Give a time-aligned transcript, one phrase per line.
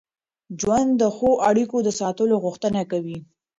[0.59, 3.17] ژوند د ښو اړیکو د ساتلو غوښتنه کوي.